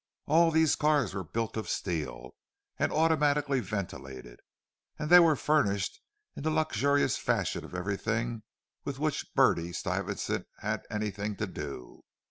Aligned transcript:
All 0.25 0.49
these 0.49 0.75
cars 0.75 1.13
were 1.13 1.23
built 1.23 1.55
of 1.55 1.69
steel, 1.69 2.31
and 2.79 2.91
automatically 2.91 3.59
ventilated: 3.59 4.39
and 4.97 5.11
they 5.11 5.19
were 5.19 5.35
furnished 5.35 6.01
in 6.35 6.41
the 6.41 6.49
luxurious 6.49 7.17
fashion 7.17 7.63
of 7.63 7.75
everything 7.75 8.41
with 8.83 8.97
which 8.97 9.31
Bertie 9.35 9.73
Stuyvesant 9.73 10.47
had 10.61 10.87
anything 10.89 11.35
to 11.35 11.45
do. 11.45 12.01